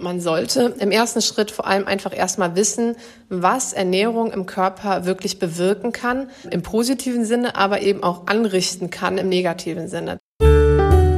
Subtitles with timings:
[0.00, 2.94] Man sollte im ersten Schritt vor allem einfach erstmal wissen,
[3.30, 9.18] was Ernährung im Körper wirklich bewirken kann, im positiven Sinne, aber eben auch anrichten kann
[9.18, 10.18] im negativen Sinne.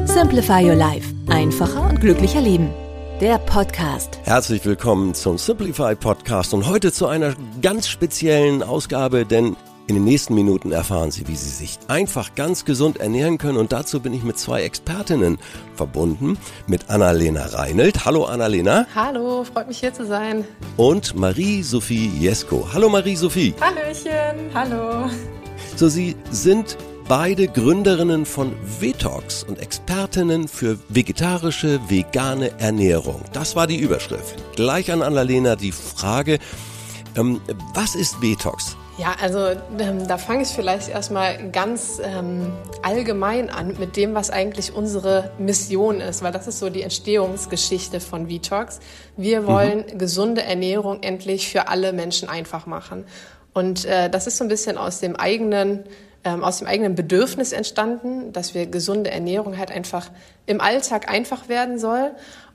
[0.06, 1.14] Simplify Your Life.
[1.28, 2.70] Einfacher und glücklicher Leben.
[3.20, 4.18] Der Podcast.
[4.22, 9.56] Herzlich willkommen zum Simplify Podcast und heute zu einer ganz speziellen Ausgabe, denn
[9.90, 13.72] in den nächsten Minuten erfahren Sie, wie Sie sich einfach ganz gesund ernähren können und
[13.72, 15.38] dazu bin ich mit zwei Expertinnen
[15.74, 18.04] verbunden, mit Annalena Reinelt.
[18.04, 18.86] Hallo Annalena.
[18.94, 20.44] Hallo, freut mich hier zu sein.
[20.76, 22.68] Und Marie-Sophie Jesko.
[22.72, 23.52] Hallo Marie-Sophie.
[23.60, 25.10] Hallöchen, hallo.
[25.74, 33.22] So, Sie sind beide Gründerinnen von Vetox und Expertinnen für vegetarische, vegane Ernährung.
[33.32, 34.36] Das war die Überschrift.
[34.54, 36.38] Gleich an Annalena die Frage,
[37.16, 37.40] ähm,
[37.74, 38.76] was ist Vetox?
[39.00, 39.46] Ja, also
[39.78, 45.30] ähm, da fange ich vielleicht erstmal ganz ähm, allgemein an mit dem, was eigentlich unsere
[45.38, 48.78] Mission ist, weil das ist so die Entstehungsgeschichte von Vitox.
[49.16, 49.98] Wir wollen mhm.
[49.98, 53.06] gesunde Ernährung endlich für alle Menschen einfach machen.
[53.54, 55.84] Und äh, das ist so ein bisschen aus dem eigenen
[56.22, 60.10] ähm, aus dem eigenen Bedürfnis entstanden, dass wir gesunde Ernährung halt einfach
[60.44, 62.10] im Alltag einfach werden soll.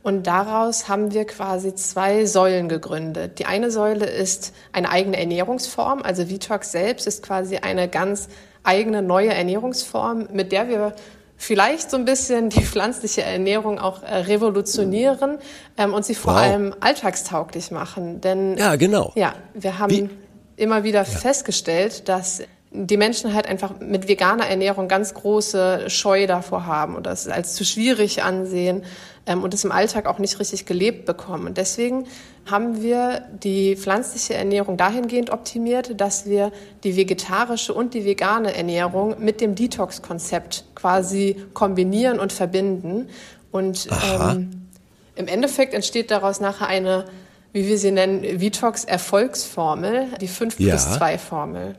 [0.05, 3.39] Und daraus haben wir quasi zwei Säulen gegründet.
[3.39, 6.03] Die eine Säule ist eine eigene Ernährungsform.
[6.03, 8.27] Also Vitox selbst ist quasi eine ganz
[8.63, 10.93] eigene neue Ernährungsform, mit der wir
[11.37, 15.39] vielleicht so ein bisschen die pflanzliche Ernährung auch äh, revolutionieren
[15.75, 16.39] ähm, und sie vor Wow.
[16.41, 18.21] allem alltagstauglich machen.
[18.21, 19.11] Denn Ja, genau.
[19.15, 20.09] ja, wir haben Wie-
[20.55, 22.43] immer wieder festgestellt, dass
[22.77, 27.53] die Menschen halt einfach mit veganer Ernährung ganz große Scheu davor haben und das als
[27.53, 28.83] zu schwierig ansehen
[29.25, 31.47] ähm, und es im Alltag auch nicht richtig gelebt bekommen.
[31.47, 32.05] Und deswegen
[32.49, 36.51] haben wir die pflanzliche Ernährung dahingehend optimiert, dass wir
[36.83, 43.09] die vegetarische und die vegane Ernährung mit dem Detox-Konzept quasi kombinieren und verbinden.
[43.51, 43.87] Und
[44.19, 44.67] ähm,
[45.15, 47.05] im Endeffekt entsteht daraus nachher eine,
[47.53, 50.75] wie wir sie nennen, Vitox-Erfolgsformel, die 5 Ja.
[50.75, 51.75] plus 2 Formel.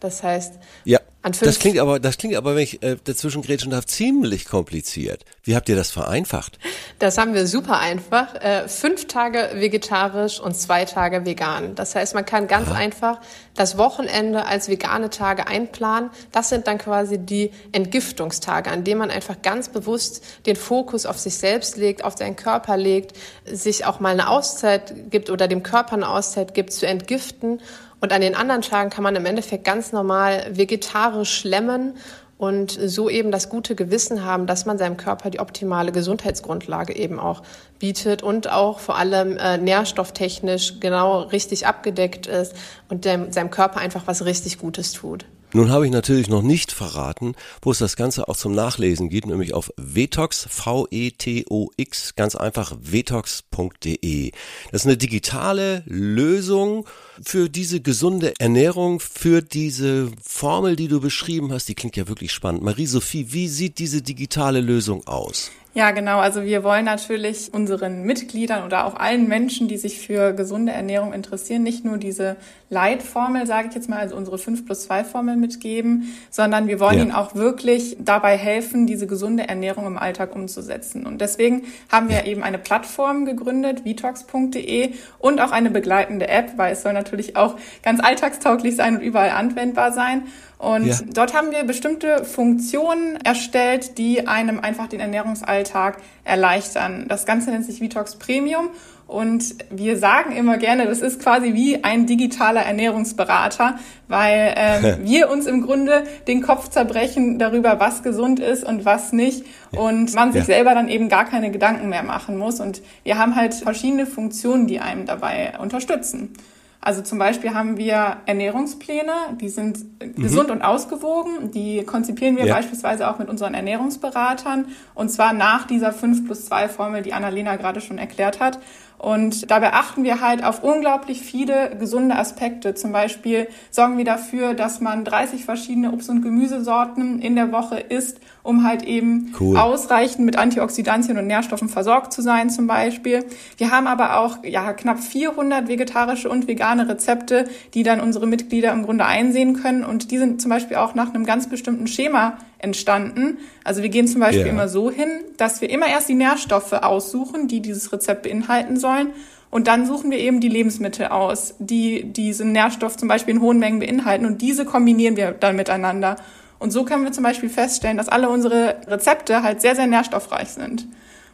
[0.00, 1.00] Das heißt, Ja,
[1.40, 5.24] das klingt aber, das klingt aber, wenn ich äh, dazwischen grätschen darf, ziemlich kompliziert.
[5.42, 6.58] Wie habt ihr das vereinfacht?
[6.98, 8.34] das haben wir super einfach.
[8.36, 11.74] Äh, fünf Tage vegetarisch und zwei Tage vegan.
[11.74, 13.20] Das heißt, man kann ganz einfach
[13.54, 16.10] das Wochenende als vegane Tage einplanen.
[16.32, 21.18] Das sind dann quasi die Entgiftungstage, an denen man einfach ganz bewusst den Fokus auf
[21.18, 25.62] sich selbst legt, auf seinen Körper legt, sich auch mal eine Auszeit gibt oder dem
[25.62, 27.60] Körper eine Auszeit gibt, zu entgiften.
[28.00, 31.94] Und an den anderen Tagen kann man im Endeffekt ganz normal vegetarisch schlemmen
[32.38, 37.18] und so eben das gute Gewissen haben, dass man seinem Körper die optimale Gesundheitsgrundlage eben
[37.18, 37.42] auch
[37.78, 42.54] bietet und auch vor allem äh, nährstofftechnisch genau richtig abgedeckt ist
[42.88, 45.24] und dem, seinem Körper einfach was richtig Gutes tut.
[45.52, 49.26] Nun habe ich natürlich noch nicht verraten, wo es das Ganze auch zum Nachlesen gibt,
[49.28, 54.32] nämlich auf vetox, V-E-T-O-X, ganz einfach vetox.de.
[54.70, 56.86] Das ist eine digitale Lösung
[57.22, 61.68] für diese gesunde Ernährung, für diese Formel, die du beschrieben hast.
[61.68, 62.62] Die klingt ja wirklich spannend.
[62.62, 65.50] Marie-Sophie, wie sieht diese digitale Lösung aus?
[65.74, 66.20] Ja, genau.
[66.20, 71.12] Also wir wollen natürlich unseren Mitgliedern oder auch allen Menschen, die sich für gesunde Ernährung
[71.12, 72.36] interessieren, nicht nur diese
[72.70, 76.96] Leitformel, sage ich jetzt mal, also unsere 5 plus 2 Formel mitgeben, sondern wir wollen
[76.96, 77.02] Ja.
[77.02, 81.04] ihnen auch wirklich dabei helfen, diese gesunde Ernährung im Alltag umzusetzen.
[81.04, 86.72] Und deswegen haben wir eben eine Plattform gegründet, vitox.de und auch eine begleitende App, weil
[86.72, 87.05] es soll natürlich
[87.36, 90.22] auch ganz alltagstauglich sein und überall anwendbar sein.
[90.58, 90.96] Und Ja.
[91.12, 97.06] dort haben wir bestimmte Funktionen erstellt, die einem einfach den Ernährungsalltag erleichtern.
[97.08, 98.68] Das Ganze nennt sich Vitox Premium
[99.06, 103.78] und wir sagen immer gerne, das ist quasi wie ein digitaler Ernährungsberater,
[104.08, 109.12] weil ähm, wir uns im Grunde den Kopf zerbrechen darüber, was gesund ist und was
[109.12, 110.46] nicht und man sich Ja.
[110.46, 112.60] selber dann eben gar keine Gedanken mehr machen muss.
[112.60, 116.32] Und wir haben halt verschiedene Funktionen, die einem dabei unterstützen.
[116.80, 121.50] Also zum Beispiel haben wir Ernährungspläne, die sind äh, gesund und ausgewogen.
[121.50, 122.54] Die konzipieren wir Ja.
[122.54, 127.56] beispielsweise auch mit unseren Ernährungsberatern und zwar nach dieser 5 plus 2 Formel, die Annalena
[127.56, 128.58] gerade schon erklärt hat.
[128.98, 132.74] Und dabei achten wir halt auf unglaublich viele gesunde Aspekte.
[132.74, 137.78] Zum Beispiel sorgen wir dafür, dass man 30 verschiedene Obst- und Gemüsesorten in der Woche
[137.78, 139.58] isst, um halt eben cool.
[139.58, 143.24] ausreichend mit Antioxidantien und Nährstoffen versorgt zu sein zum Beispiel.
[143.58, 148.72] Wir haben aber auch ja, knapp 400 vegetarische und vegane Rezepte, die dann unsere Mitglieder
[148.72, 149.84] im Grunde einsehen können.
[149.84, 153.38] Und die sind zum Beispiel auch nach einem ganz bestimmten Schema entstanden.
[153.64, 154.50] Also wir gehen zum Beispiel yeah.
[154.50, 159.10] immer so hin, dass wir immer erst die Nährstoffe aussuchen, die dieses Rezept beinhalten sollen.
[159.50, 163.58] Und dann suchen wir eben die Lebensmittel aus, die diesen Nährstoff zum Beispiel in hohen
[163.58, 164.26] Mengen beinhalten.
[164.26, 166.16] Und diese kombinieren wir dann miteinander.
[166.58, 170.48] Und so können wir zum Beispiel feststellen, dass alle unsere Rezepte halt sehr, sehr nährstoffreich
[170.48, 170.86] sind.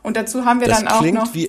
[0.02, 1.34] Und dazu haben wir das dann auch noch.
[1.34, 1.48] Wie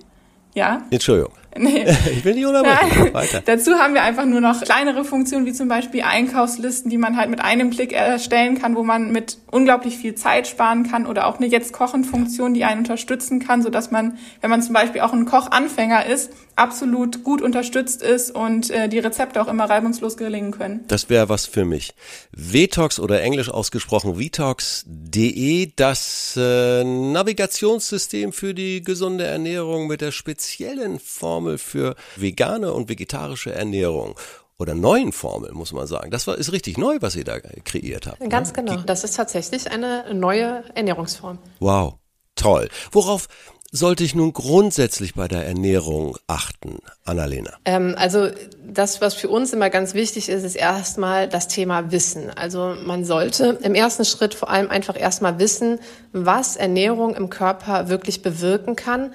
[0.53, 0.83] ja?
[0.91, 1.33] Entschuldigung.
[1.57, 1.85] Nee.
[2.13, 3.13] Ich will nicht unterbrechen.
[3.13, 3.41] Weiter.
[3.45, 7.29] Dazu haben wir einfach nur noch kleinere Funktionen, wie zum Beispiel Einkaufslisten, die man halt
[7.29, 11.37] mit einem Klick erstellen kann, wo man mit unglaublich viel Zeit sparen kann oder auch
[11.37, 15.25] eine Jetzt-Kochen-Funktion, die einen unterstützen kann, so dass man, wenn man zum Beispiel auch ein
[15.25, 20.83] Kochanfänger ist, absolut gut unterstützt ist und äh, die Rezepte auch immer reibungslos gelingen können.
[20.87, 21.93] Das wäre was für mich.
[22.35, 30.99] Vtox oder englisch ausgesprochen vtox.de, das äh, Navigationssystem für die gesunde Ernährung mit der speziellen
[31.43, 34.15] Formel für vegane und vegetarische Ernährung
[34.59, 36.09] oder neuen Formel, muss man sagen.
[36.09, 38.29] Das war, ist richtig neu, was ihr da kreiert habt.
[38.29, 38.63] Ganz ne?
[38.63, 38.81] genau.
[38.85, 41.39] Das ist tatsächlich eine neue Ernährungsform.
[41.59, 41.95] Wow.
[42.35, 42.69] Toll.
[42.91, 43.27] Worauf
[43.71, 47.53] sollte ich nun grundsätzlich bei der Ernährung achten, Annalena?
[47.65, 48.29] Ähm, also
[48.65, 52.29] das, was für uns immer ganz wichtig ist, ist erstmal das Thema Wissen.
[52.29, 55.79] Also man sollte im ersten Schritt vor allem einfach erstmal wissen,
[56.13, 59.11] was Ernährung im Körper wirklich bewirken kann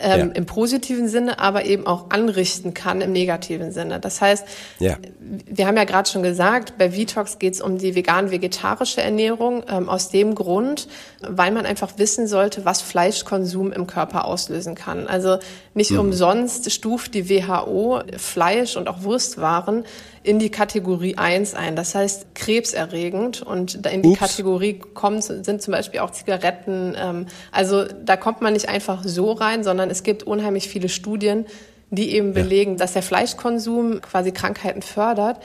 [0.00, 0.34] ähm, ja.
[0.34, 4.00] im positiven Sinne, aber eben auch anrichten kann im negativen Sinne.
[4.00, 4.46] Das heißt,
[4.78, 4.96] ja.
[5.20, 9.88] wir haben ja gerade schon gesagt, bei Vitox geht es um die vegan-vegetarische Ernährung ähm,
[9.88, 10.88] aus dem Grund,
[11.20, 15.06] weil man einfach wissen sollte, was Fleischkonsum im Körper auslösen kann.
[15.06, 15.38] Also
[15.74, 16.00] nicht mhm.
[16.00, 19.84] umsonst stuft die WHO Fleisch und auch Wurstwaren
[20.26, 21.76] in die Kategorie 1 ein.
[21.76, 24.18] Das heißt krebserregend und in die Ups.
[24.18, 26.96] Kategorie kommen sind zum Beispiel auch Zigaretten.
[26.98, 31.46] Ähm, also da kommt man nicht einfach so rein, sondern es gibt unheimlich viele Studien,
[31.90, 32.78] die eben belegen, ja.
[32.78, 35.38] dass der Fleischkonsum quasi Krankheiten fördert.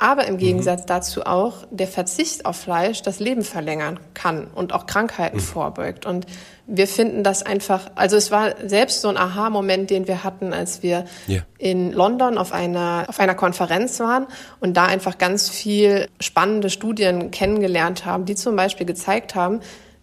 [0.00, 0.86] Aber im Gegensatz mhm.
[0.86, 5.42] dazu auch der Verzicht auf Fleisch das Leben verlängern kann und auch Krankheiten mhm.
[5.42, 6.06] vorbeugt.
[6.06, 6.26] Und
[6.66, 10.82] wir finden das einfach, also es war selbst so ein Aha-Moment, den wir hatten, als
[10.82, 11.42] wir yeah.
[11.58, 14.26] in London auf einer, auf einer Konferenz waren
[14.60, 19.60] und da einfach ganz viel spannende Studien kennengelernt haben, die zum Beispiel gezeigt haben,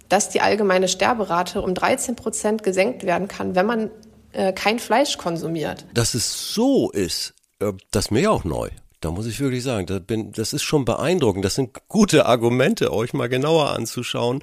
[0.10, 3.92] dass die allgemeine Sterberate um 13 Prozent gesenkt werden kann, wenn man
[4.32, 5.86] äh, kein Fleisch konsumiert.
[5.94, 8.70] Dass es so ist, äh, das ist mir auch neu.
[9.02, 11.46] Da muss ich wirklich sagen, das, bin, das ist schon beeindruckend.
[11.46, 14.42] Das sind gute Argumente, euch mal genauer anzuschauen.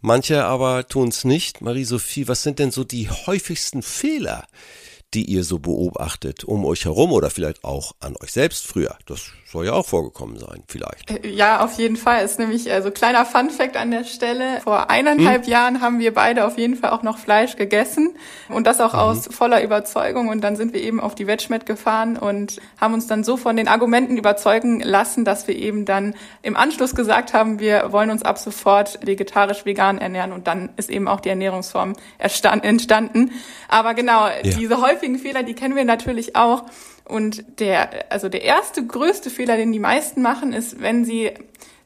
[0.00, 1.60] Manche aber tun es nicht.
[1.60, 4.46] Marie-Sophie, was sind denn so die häufigsten Fehler,
[5.14, 8.96] die ihr so beobachtet um euch herum oder vielleicht auch an euch selbst früher?
[9.06, 11.10] Das soll ja auch vorgekommen sein, vielleicht.
[11.10, 12.24] Äh, ja, auf jeden Fall.
[12.24, 14.60] Ist nämlich also kleiner Fun Fact an der Stelle.
[14.62, 15.50] Vor eineinhalb hm?
[15.50, 18.16] Jahren haben wir beide auf jeden Fall auch noch Fleisch gegessen
[18.48, 18.98] und das auch mhm.
[18.98, 20.28] aus voller Überzeugung.
[20.28, 23.56] Und dann sind wir eben auf die Vegmet gefahren und haben uns dann so von
[23.56, 28.22] den Argumenten überzeugen lassen, dass wir eben dann im Anschluss gesagt haben, wir wollen uns
[28.22, 33.30] ab sofort vegetarisch vegan ernähren und dann ist eben auch die Ernährungsform entstanden.
[33.68, 34.42] Aber genau, ja.
[34.42, 36.64] diese häufigen Fehler, die kennen wir natürlich auch.
[37.06, 41.32] Und der, also der erste größte Fehler, den die meisten machen, ist, wenn sie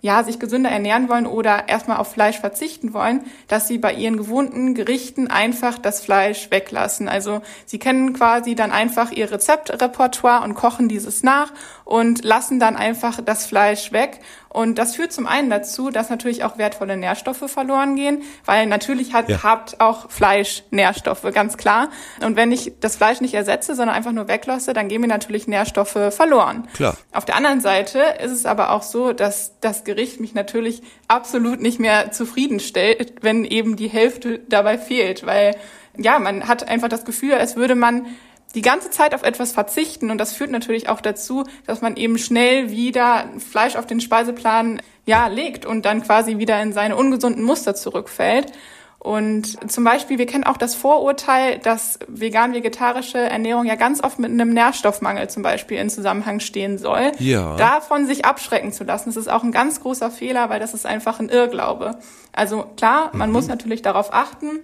[0.03, 4.17] ja, sich gesünder ernähren wollen oder erstmal auf Fleisch verzichten wollen, dass sie bei ihren
[4.17, 7.09] gewohnten Gerichten einfach das Fleisch weglassen.
[7.09, 11.53] Also sie kennen quasi dann einfach ihr Rezeptrepertoire und kochen dieses nach
[11.91, 16.45] und lassen dann einfach das Fleisch weg und das führt zum einen dazu, dass natürlich
[16.45, 19.43] auch wertvolle Nährstoffe verloren gehen, weil natürlich hat, ja.
[19.43, 21.89] habt auch Fleisch Nährstoffe, ganz klar.
[22.25, 25.49] Und wenn ich das Fleisch nicht ersetze, sondern einfach nur weglasse, dann gehen mir natürlich
[25.49, 26.69] Nährstoffe verloren.
[26.75, 26.97] Klar.
[27.13, 31.61] Auf der anderen Seite ist es aber auch so, dass das Gericht mich natürlich absolut
[31.61, 35.57] nicht mehr zufriedenstellt, wenn eben die Hälfte dabei fehlt, weil
[35.97, 38.07] ja, man hat einfach das Gefühl, als würde man
[38.55, 42.19] die ganze Zeit auf etwas verzichten und das führt natürlich auch dazu, dass man eben
[42.19, 47.45] schnell wieder Fleisch auf den Speiseplan ja legt und dann quasi wieder in seine ungesunden
[47.45, 48.53] Muster zurückfällt.
[49.01, 54.31] Und zum Beispiel, wir kennen auch das Vorurteil, dass vegan-vegetarische Ernährung ja ganz oft mit
[54.31, 57.13] einem Nährstoffmangel zum Beispiel in Zusammenhang stehen soll.
[57.19, 57.57] Ja.
[57.57, 60.85] Davon sich abschrecken zu lassen, das ist auch ein ganz großer Fehler, weil das ist
[60.85, 61.99] einfach ein Irrglaube.
[62.33, 63.37] Also klar, man mhm.
[63.37, 64.61] muss natürlich darauf achten,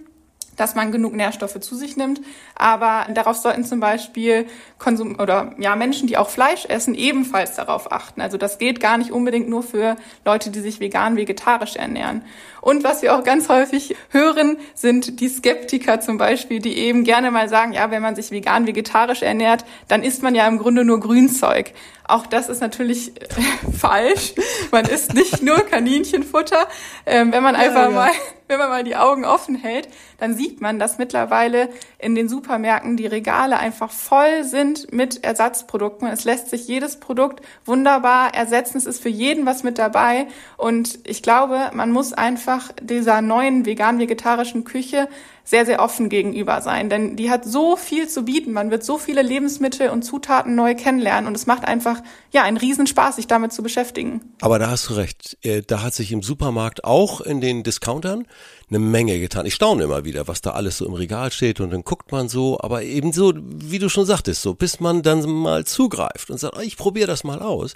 [0.57, 2.19] dass man genug Nährstoffe zu sich nimmt.
[2.55, 4.47] Aber darauf sollten zum Beispiel
[4.77, 8.19] Konsum oder ja Menschen, die auch Fleisch essen, ebenfalls darauf achten.
[8.19, 9.95] Also das geht gar nicht unbedingt nur für
[10.25, 12.23] Leute, die sich vegan, vegetarisch ernähren.
[12.59, 17.31] Und was wir auch ganz häufig hören, sind die Skeptiker zum Beispiel, die eben gerne
[17.31, 20.83] mal sagen, ja, wenn man sich vegan, vegetarisch ernährt, dann isst man ja im Grunde
[20.83, 21.71] nur Grünzeug.
[22.07, 23.27] Auch das ist natürlich äh,
[23.77, 24.33] falsch.
[24.71, 26.67] Man isst nicht nur Kaninchenfutter.
[27.05, 27.95] Ähm, wenn man einfach ja, ja.
[27.95, 28.11] mal,
[28.57, 29.89] wenn man mal die Augen offen hält,
[30.19, 36.07] dann sieht man, dass mittlerweile in den Supermärkten die Regale einfach voll sind mit Ersatzprodukten.
[36.07, 38.77] Es lässt sich jedes Produkt wunderbar ersetzen.
[38.77, 40.27] Es ist für jeden was mit dabei.
[40.55, 45.07] Und ich glaube, man muss einfach dieser neuen vegan-vegetarischen Küche
[45.47, 46.89] sehr, sehr offen gegenüber sein.
[46.89, 48.51] Denn die hat so viel zu bieten.
[48.51, 51.25] Man wird so viele Lebensmittel und Zutaten neu kennenlernen.
[51.25, 52.01] Und es macht einfach,
[52.33, 54.33] ja, einen Riesenspaß, sich damit zu beschäftigen.
[54.41, 55.37] Aber da hast du recht.
[55.43, 58.27] Äh, da hat sich im Supermarkt auch in den Discountern
[58.69, 59.45] eine Menge getan.
[59.45, 62.27] Ich staune immer wieder, was da alles so im Regal steht und dann guckt man
[62.27, 66.37] so, aber eben so, wie du schon sagtest, so bis man dann mal zugreift und
[66.37, 67.75] sagt, oh, ich probiere das mal aus.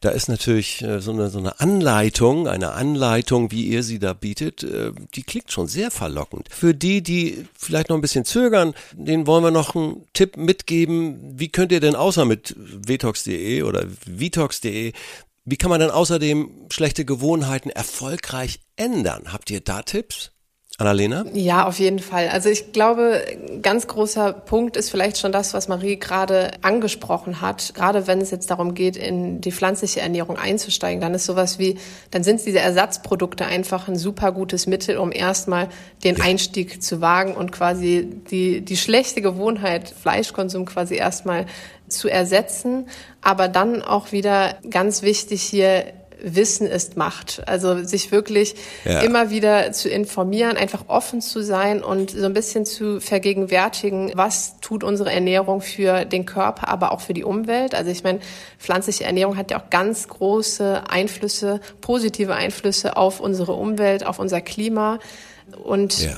[0.00, 4.12] Da ist natürlich äh, so eine, so eine Anleitung, eine Anleitung, wie ihr sie da
[4.12, 6.48] bietet, äh, die klingt schon sehr verlockend.
[6.50, 11.18] Für die, die vielleicht noch ein bisschen zögern, denen wollen wir noch einen Tipp mitgeben.
[11.36, 14.92] Wie könnt ihr denn außer mit vetox.de oder vitox.de
[15.50, 19.32] wie kann man denn außerdem schlechte Gewohnheiten erfolgreich ändern?
[19.32, 20.32] Habt ihr da Tipps?
[20.80, 21.24] Annalena?
[21.32, 22.28] Ja, auf jeden Fall.
[22.28, 23.20] Also ich glaube,
[23.62, 27.74] ganz großer Punkt ist vielleicht schon das, was Marie gerade angesprochen hat.
[27.74, 31.78] Gerade wenn es jetzt darum geht, in die pflanzliche Ernährung einzusteigen, dann ist sowas wie,
[32.12, 35.68] dann sind diese Ersatzprodukte einfach ein super gutes Mittel, um erstmal
[36.04, 36.24] den ja.
[36.24, 41.46] Einstieg zu wagen und quasi die, die schlechte Gewohnheit, Fleischkonsum quasi erstmal
[41.88, 42.86] zu ersetzen,
[43.28, 45.84] aber dann auch wieder ganz wichtig hier
[46.18, 47.42] Wissen ist Macht.
[47.46, 48.54] Also sich wirklich
[48.86, 49.00] ja.
[49.00, 54.58] immer wieder zu informieren, einfach offen zu sein und so ein bisschen zu vergegenwärtigen, was
[54.60, 57.74] tut unsere Ernährung für den Körper, aber auch für die Umwelt.
[57.74, 58.20] Also ich meine,
[58.58, 64.40] pflanzliche Ernährung hat ja auch ganz große Einflüsse, positive Einflüsse auf unsere Umwelt, auf unser
[64.40, 65.00] Klima.
[65.62, 66.16] Und ja.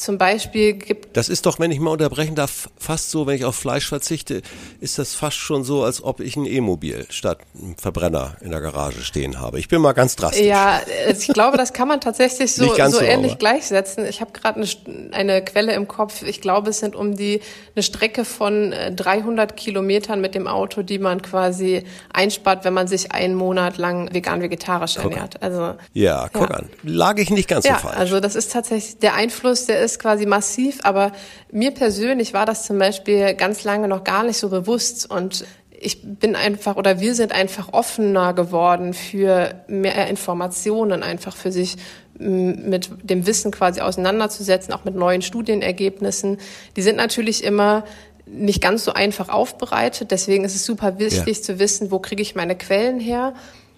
[0.00, 1.16] Zum Beispiel gibt.
[1.16, 4.42] Das ist doch, wenn ich mal unterbrechen darf, fast so, wenn ich auf Fleisch verzichte,
[4.80, 8.60] ist das fast schon so, als ob ich ein E-Mobil statt einem Verbrenner in der
[8.60, 9.58] Garage stehen habe.
[9.58, 10.46] Ich bin mal ganz drastisch.
[10.46, 14.06] Ja, ich glaube, das kann man tatsächlich so, so, so ähnlich gleichsetzen.
[14.06, 16.22] Ich habe gerade eine, eine, Quelle im Kopf.
[16.22, 17.40] Ich glaube, es sind um die
[17.74, 22.88] eine Strecke von 300 äh, Kilometern mit dem Auto, die man quasi einspart, wenn man
[22.88, 25.42] sich einen Monat lang vegan-vegetarisch ernährt.
[25.42, 26.56] Also ja, guck ja.
[26.56, 27.98] an, lag ich nicht ganz ja, so falsch.
[27.98, 31.12] Also das ist tatsächlich, der Einfluss, der ist quasi massiv, aber
[31.50, 35.44] mir persönlich war das zum Beispiel ganz lange noch gar nicht so bewusst und
[35.82, 41.76] ich bin einfach oder wir sind einfach offener geworden für mehr Informationen, einfach für sich
[42.18, 46.36] mit dem Wissen quasi auseinanderzusetzen, auch mit neuen Studienergebnissen.
[46.76, 47.84] Die sind natürlich immer
[48.26, 50.10] nicht ganz so einfach aufbereitet.
[50.10, 51.42] Deswegen ist es super wichtig ja.
[51.42, 53.34] zu wissen, wo kriege ich meine Quellen her.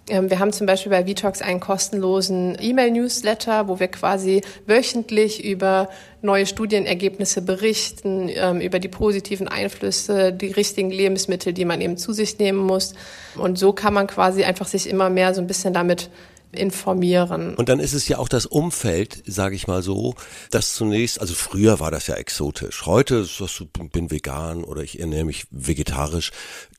[0.09, 5.89] Ähm, wir haben zum Beispiel bei Vitox einen kostenlosen E-Mail-Newsletter, wo wir quasi wöchentlich über
[6.23, 12.13] neue Studienergebnisse berichten, ähm, über die positiven Einflüsse, die richtigen Lebensmittel, die man eben zu
[12.13, 12.95] sich nehmen muss.
[13.37, 16.11] Und so kann man quasi einfach sich immer mehr so ein bisschen damit
[16.53, 17.55] informieren.
[17.55, 20.15] Und dann ist es ja auch das Umfeld, sage ich mal so,
[20.51, 22.85] das zunächst, also früher war das ja exotisch.
[22.85, 26.31] Heute ist das so, bin vegan oder ich ernähre mich vegetarisch.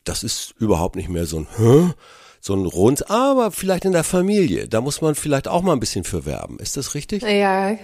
[0.03, 1.93] Das ist überhaupt nicht mehr so ein, Hä?
[2.45, 4.67] So ein Rund, aber vielleicht in der Familie.
[4.67, 6.59] Da muss man vielleicht auch mal ein bisschen für werben.
[6.59, 7.23] Ist das richtig?
[7.23, 7.77] Ja,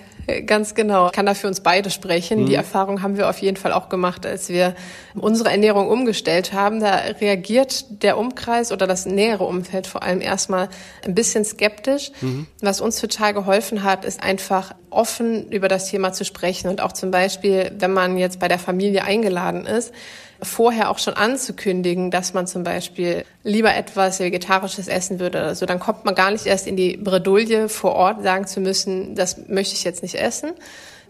[0.45, 1.05] ganz genau.
[1.05, 2.41] Ich kann da für uns beide sprechen.
[2.41, 2.45] Mhm.
[2.47, 4.75] Die Erfahrung haben wir auf jeden Fall auch gemacht, als wir
[5.15, 6.81] unsere Ernährung umgestellt haben.
[6.81, 10.67] Da reagiert der Umkreis oder das nähere Umfeld vor allem erstmal
[11.05, 12.11] ein bisschen skeptisch.
[12.19, 12.45] Mhm.
[12.59, 16.91] Was uns total geholfen hat, ist einfach offen über das Thema zu sprechen und auch
[16.91, 19.93] zum Beispiel, wenn man jetzt bei der Familie eingeladen ist,
[20.41, 25.65] vorher auch schon anzukündigen, dass man zum Beispiel lieber etwas Vegetarisches essen würde oder so,
[25.65, 29.47] dann kommt man gar nicht erst in die Bredouille vor Ort sagen zu müssen, das
[29.47, 30.51] möchte ich jetzt nicht essen.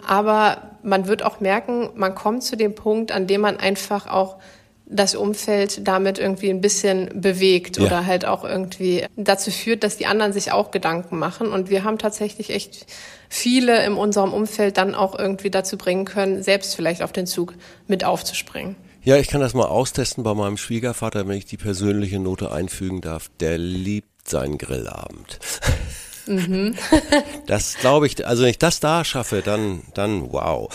[0.05, 4.37] Aber man wird auch merken, man kommt zu dem Punkt, an dem man einfach auch
[4.85, 7.85] das Umfeld damit irgendwie ein bisschen bewegt ja.
[7.85, 11.51] oder halt auch irgendwie dazu führt, dass die anderen sich auch Gedanken machen.
[11.51, 12.87] Und wir haben tatsächlich echt
[13.29, 17.53] viele in unserem Umfeld dann auch irgendwie dazu bringen können, selbst vielleicht auf den Zug
[17.87, 18.75] mit aufzuspringen.
[19.01, 23.01] Ja, ich kann das mal austesten bei meinem Schwiegervater, wenn ich die persönliche Note einfügen
[23.01, 23.29] darf.
[23.39, 25.39] Der liebt seinen Grillabend.
[26.25, 26.75] Mhm.
[27.47, 30.69] das glaube ich, also wenn ich das da schaffe, dann, dann wow.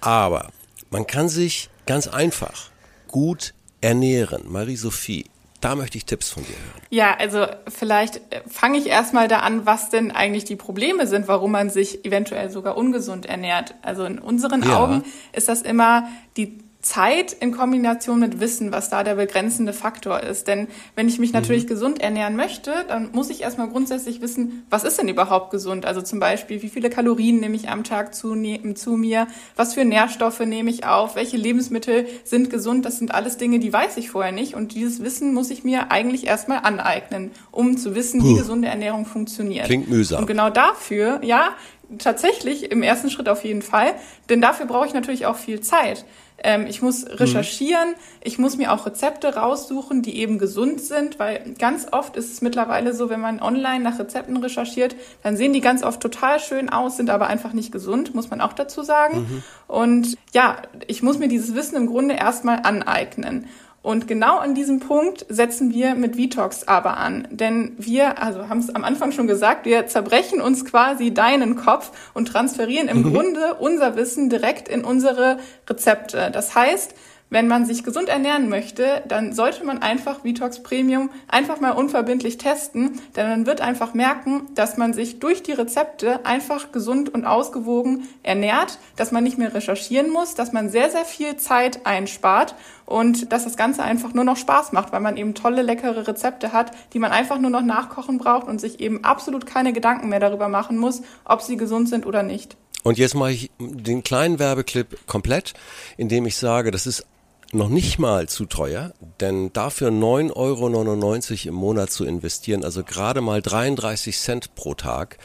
[0.00, 0.50] Aber
[0.90, 2.70] man kann sich ganz einfach
[3.08, 4.42] gut ernähren.
[4.46, 5.24] Marie-Sophie,
[5.60, 6.82] Da möchte ich Tipps von dir hören.
[6.88, 11.28] Ja, also vielleicht äh, fange ich erstmal da an, was denn eigentlich die Probleme sind,
[11.28, 13.74] warum man sich eventuell sogar ungesund ernährt.
[13.82, 14.78] Also in unseren ja.
[14.78, 20.20] Augen ist das immer die Zeit in Kombination mit Wissen, was da der begrenzende Faktor
[20.20, 20.48] ist.
[20.48, 21.68] Denn wenn ich mich natürlich mhm.
[21.68, 25.84] gesund ernähren möchte, dann muss ich erstmal grundsätzlich wissen, was ist denn überhaupt gesund?
[25.84, 29.26] Also zum Beispiel, wie viele Kalorien nehme ich am Tag zu, ne, zu mir?
[29.56, 31.16] Was für Nährstoffe nehme ich auf?
[31.16, 32.86] Welche Lebensmittel sind gesund?
[32.86, 34.54] Das sind alles Dinge, die weiß ich vorher nicht.
[34.54, 38.28] Und dieses Wissen muss ich mir eigentlich erstmal aneignen, um zu wissen, Puh.
[38.28, 39.66] wie gesunde Ernährung funktioniert.
[39.66, 40.20] Klingt mühsam.
[40.20, 41.50] Und genau dafür, ja,
[41.98, 43.94] tatsächlich im ersten Schritt auf jeden Fall.
[44.28, 46.04] Denn dafür brauche ich natürlich auch viel Zeit.
[46.42, 48.20] Ähm, ich muss recherchieren, mhm.
[48.22, 52.40] ich muss mir auch Rezepte raussuchen, die eben gesund sind, weil ganz oft ist es
[52.40, 56.70] mittlerweile so, wenn man online nach Rezepten recherchiert, dann sehen die ganz oft total schön
[56.70, 59.20] aus, sind aber einfach nicht gesund, muss man auch dazu sagen.
[59.20, 59.42] Mhm.
[59.68, 60.56] Und ja,
[60.86, 63.46] ich muss mir dieses Wissen im Grunde erstmal aneignen.
[63.82, 67.26] Und genau an diesem Punkt setzen wir mit Vitox aber an.
[67.30, 71.90] Denn wir, also haben es am Anfang schon gesagt, wir zerbrechen uns quasi deinen Kopf
[72.12, 73.12] und transferieren im mhm.
[73.14, 76.30] Grunde unser Wissen direkt in unsere Rezepte.
[76.30, 76.94] Das heißt,
[77.30, 82.38] wenn man sich gesund ernähren möchte, dann sollte man einfach Vitox Premium einfach mal unverbindlich
[82.38, 87.24] testen, denn man wird einfach merken, dass man sich durch die Rezepte einfach gesund und
[87.24, 92.56] ausgewogen ernährt, dass man nicht mehr recherchieren muss, dass man sehr, sehr viel Zeit einspart
[92.84, 96.52] und dass das Ganze einfach nur noch Spaß macht, weil man eben tolle, leckere Rezepte
[96.52, 100.20] hat, die man einfach nur noch nachkochen braucht und sich eben absolut keine Gedanken mehr
[100.20, 102.56] darüber machen muss, ob sie gesund sind oder nicht.
[102.82, 105.54] Und jetzt mache ich den kleinen Werbeclip komplett,
[105.96, 107.06] indem ich sage, das ist
[107.52, 113.20] noch nicht mal zu teuer, denn dafür 9,99 Euro im Monat zu investieren, also gerade
[113.20, 115.18] mal 33 Cent pro Tag,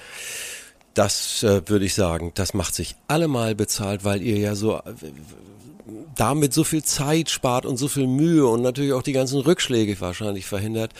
[0.93, 4.81] das äh, würde ich sagen, das macht sich allemal bezahlt, weil ihr ja so äh,
[6.15, 9.99] damit so viel Zeit spart und so viel Mühe und natürlich auch die ganzen Rückschläge
[10.01, 10.91] wahrscheinlich verhindert,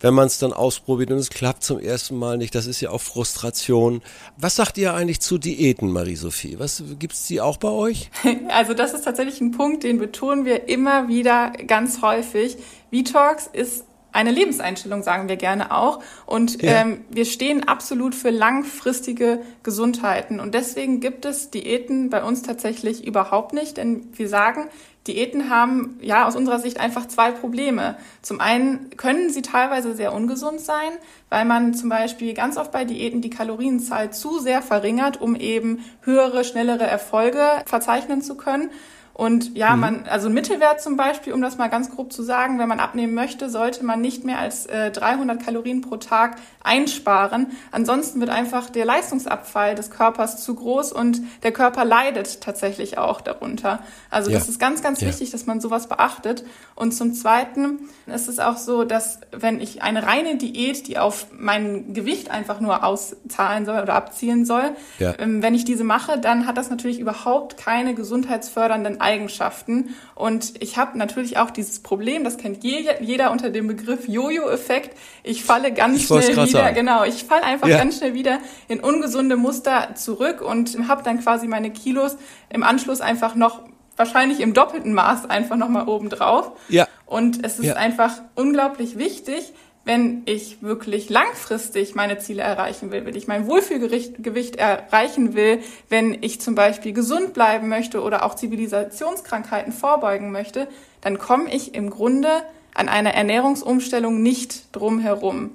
[0.00, 2.54] wenn man es dann ausprobiert und es klappt zum ersten Mal nicht.
[2.54, 4.02] Das ist ja auch Frustration.
[4.36, 6.58] Was sagt ihr eigentlich zu Diäten, Marie-Sophie?
[6.58, 8.10] Was gibt's die auch bei euch?
[8.48, 12.56] Also das ist tatsächlich ein Punkt, den betonen wir immer wieder ganz häufig.
[12.90, 13.84] Vitox ist
[14.18, 16.02] eine Lebenseinstellung, sagen wir gerne auch.
[16.26, 16.80] Und ja.
[16.80, 20.40] ähm, wir stehen absolut für langfristige Gesundheiten.
[20.40, 23.76] Und deswegen gibt es Diäten bei uns tatsächlich überhaupt nicht.
[23.76, 24.70] Denn wir sagen,
[25.06, 27.96] Diäten haben ja aus unserer Sicht einfach zwei Probleme.
[28.20, 30.90] Zum einen können sie teilweise sehr ungesund sein,
[31.28, 35.84] weil man zum Beispiel ganz oft bei Diäten die Kalorienzahl zu sehr verringert, um eben
[36.02, 38.70] höhere, schnellere Erfolge verzeichnen zu können.
[39.18, 39.80] Und ja, mhm.
[39.80, 43.14] man, also Mittelwert zum Beispiel, um das mal ganz grob zu sagen, wenn man abnehmen
[43.14, 47.48] möchte, sollte man nicht mehr als äh, 300 Kalorien pro Tag einsparen.
[47.72, 53.20] Ansonsten wird einfach der Leistungsabfall des Körpers zu groß und der Körper leidet tatsächlich auch
[53.20, 53.80] darunter.
[54.08, 54.38] Also ja.
[54.38, 55.08] das ist ganz, ganz ja.
[55.08, 56.44] wichtig, dass man sowas beachtet.
[56.76, 61.26] Und zum Zweiten ist es auch so, dass wenn ich eine reine Diät, die auf
[61.36, 65.14] mein Gewicht einfach nur auszahlen soll oder abzielen soll, ja.
[65.18, 69.96] ähm, wenn ich diese mache, dann hat das natürlich überhaupt keine gesundheitsfördernden Eigenschaften.
[70.14, 74.96] Und ich habe natürlich auch dieses Problem, das kennt jeder, jeder unter dem Begriff Jojo-Effekt.
[75.22, 76.74] Ich falle ganz ich schnell wieder, sagen.
[76.74, 77.78] genau, ich falle einfach ja.
[77.78, 82.16] ganz schnell wieder in ungesunde Muster zurück und habe dann quasi meine Kilos
[82.50, 83.62] im Anschluss einfach noch
[83.96, 86.52] wahrscheinlich im doppelten Maß einfach nochmal oben drauf.
[86.68, 86.86] Ja.
[87.06, 87.74] Und es ist ja.
[87.74, 89.54] einfach unglaublich wichtig,
[89.88, 96.18] wenn ich wirklich langfristig meine Ziele erreichen will, wenn ich mein Wohlfühlgewicht erreichen will, wenn
[96.20, 100.68] ich zum Beispiel gesund bleiben möchte oder auch Zivilisationskrankheiten vorbeugen möchte,
[101.00, 102.28] dann komme ich im Grunde
[102.74, 105.52] an einer Ernährungsumstellung nicht drum herum.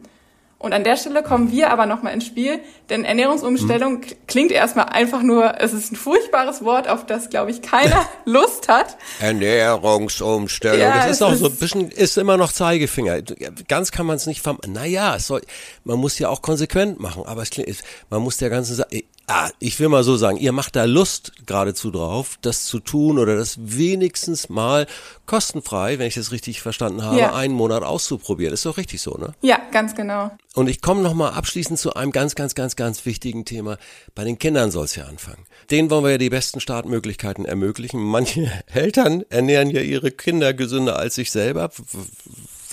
[0.63, 2.58] Und an der Stelle kommen wir aber nochmal ins Spiel,
[2.89, 4.06] denn Ernährungsumstellung mhm.
[4.28, 8.69] klingt erstmal einfach nur, es ist ein furchtbares Wort, auf das, glaube ich, keiner Lust
[8.69, 8.95] hat.
[9.19, 13.21] Ernährungsumstellung, ja, das ist auch ist so ein bisschen, ist immer noch Zeigefinger.
[13.67, 14.71] Ganz kann man es nicht vermeiden.
[14.71, 15.41] Naja, es soll,
[15.84, 19.49] man muss ja auch konsequent machen, aber es klingt, man muss der ganzen Sache, Ah,
[19.59, 23.38] ich will mal so sagen, ihr macht da Lust geradezu drauf, das zu tun oder
[23.38, 24.86] das wenigstens mal
[25.25, 27.33] kostenfrei, wenn ich das richtig verstanden habe, ja.
[27.33, 28.53] einen Monat auszuprobieren.
[28.53, 29.33] Ist doch richtig so, ne?
[29.41, 30.31] Ja, ganz genau.
[30.55, 33.77] Und ich komme noch mal abschließend zu einem ganz, ganz, ganz, ganz wichtigen Thema.
[34.13, 35.45] Bei den Kindern soll es ja anfangen.
[35.71, 38.01] Denen wollen wir ja die besten Startmöglichkeiten ermöglichen.
[38.01, 41.71] Manche Eltern ernähren ja ihre Kinder gesünder als sich selber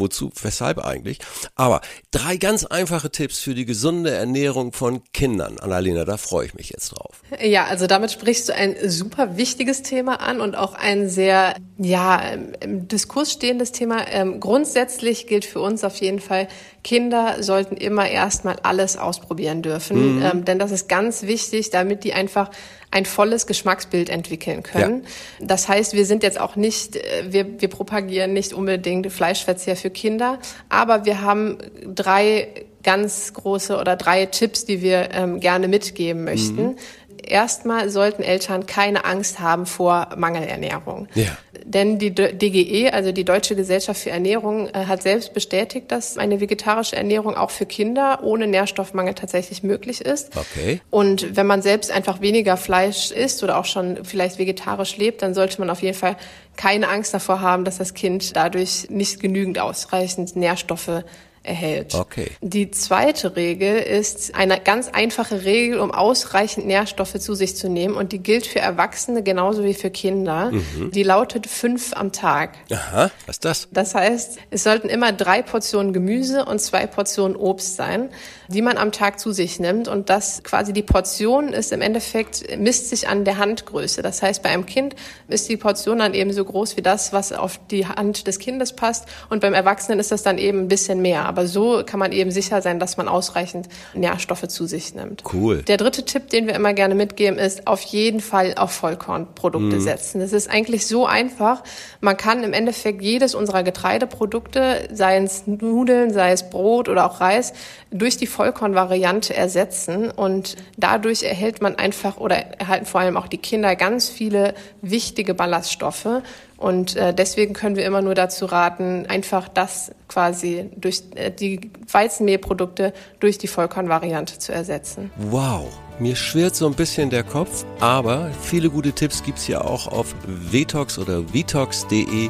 [0.00, 1.18] wozu, weshalb eigentlich.
[1.54, 5.58] Aber drei ganz einfache Tipps für die gesunde Ernährung von Kindern.
[5.58, 7.22] Annalena, da freue ich mich jetzt drauf.
[7.40, 12.18] Ja, also damit sprichst du ein super wichtiges Thema an und auch ein sehr, ja,
[12.60, 14.06] im Diskurs stehendes Thema.
[14.08, 16.48] Ähm, grundsätzlich gilt für uns auf jeden Fall,
[16.82, 20.22] Kinder sollten immer erstmal alles ausprobieren dürfen, mhm.
[20.22, 22.50] ähm, denn das ist ganz wichtig, damit die einfach
[22.90, 25.02] ein volles Geschmacksbild entwickeln können.
[25.38, 25.46] Ja.
[25.46, 29.90] Das heißt, wir sind jetzt auch nicht, äh, wir, wir propagieren nicht unbedingt Fleischverzehr für
[29.90, 30.38] Kinder,
[30.68, 32.48] aber wir haben drei
[32.82, 36.62] ganz große oder drei Tipps, die wir ähm, gerne mitgeben möchten.
[36.62, 36.76] Mhm
[37.22, 41.08] erstmal sollten Eltern keine Angst haben vor Mangelernährung.
[41.14, 41.36] Ja.
[41.72, 46.40] Denn die DGE, also die Deutsche Gesellschaft für Ernährung, äh, hat selbst bestätigt, dass eine
[46.40, 50.36] vegetarische Ernährung auch für Kinder ohne Nährstoffmangel tatsächlich möglich ist.
[50.36, 50.80] Okay.
[50.90, 55.32] Und wenn man selbst einfach weniger Fleisch isst oder auch schon vielleicht vegetarisch lebt, dann
[55.32, 56.16] sollte man auf jeden Fall
[56.56, 61.04] keine Angst davor haben, dass das Kind dadurch nicht genügend ausreichend Nährstoffe
[61.42, 61.94] erhält.
[61.94, 62.32] Okay.
[62.42, 67.94] Die zweite Regel ist eine ganz einfache Regel, um ausreichend Nährstoffe zu sich zu nehmen
[67.94, 70.50] und die gilt für Erwachsene genauso wie für Kinder.
[70.50, 70.90] Mhm.
[70.90, 72.56] Die lautet fünf am Tag.
[72.70, 73.68] Aha, was ist das?
[73.70, 78.10] Das heißt, es sollten immer drei Portionen Gemüse und zwei Portionen Obst sein,
[78.48, 82.58] die man am Tag zu sich nimmt und das quasi die Portion ist im Endeffekt
[82.58, 84.02] misst sich an der Handgröße.
[84.02, 84.94] Das heißt, bei einem Kind
[85.28, 88.74] ist die Portion dann eben so groß wie das, was auf die Hand des Kindes
[88.74, 91.29] passt und beim Erwachsenen ist das dann eben ein bisschen mehr.
[91.30, 95.22] Aber so kann man eben sicher sein, dass man ausreichend Nährstoffe zu sich nimmt.
[95.32, 95.62] Cool.
[95.62, 99.80] Der dritte Tipp, den wir immer gerne mitgeben, ist auf jeden Fall auf Vollkornprodukte mm.
[99.80, 100.20] setzen.
[100.20, 101.62] Das ist eigentlich so einfach.
[102.00, 107.20] Man kann im Endeffekt jedes unserer Getreideprodukte, sei es Nudeln, sei es Brot oder auch
[107.20, 107.52] Reis,
[107.92, 113.38] durch die Vollkornvariante ersetzen und dadurch erhält man einfach oder erhalten vor allem auch die
[113.38, 116.22] Kinder ganz viele wichtige Ballaststoffe
[116.60, 121.70] und äh, deswegen können wir immer nur dazu raten, einfach das quasi durch äh, die
[121.90, 125.10] Weizenmehlprodukte durch die Vollkornvariante zu ersetzen.
[125.16, 125.68] Wow,
[125.98, 130.14] mir schwirrt so ein bisschen der Kopf, aber viele gute Tipps gibt's ja auch auf
[130.26, 132.28] vetox oder vitox.de,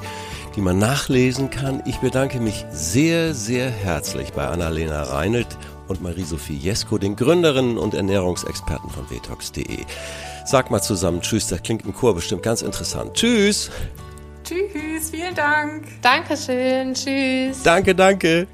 [0.54, 1.82] die man nachlesen kann.
[1.84, 7.94] Ich bedanke mich sehr, sehr herzlich bei Annalena Reinelt und Marie-Sophie Jesko, den Gründerinnen und
[7.94, 9.78] Ernährungsexperten von vetox.de.
[10.44, 13.14] Sag mal zusammen Tschüss, das klingt im Chor bestimmt ganz interessant.
[13.14, 13.72] Tschüss!
[14.50, 15.84] Tschüss, vielen Dank.
[16.02, 17.62] Dankeschön, tschüss.
[17.62, 18.48] Danke, danke.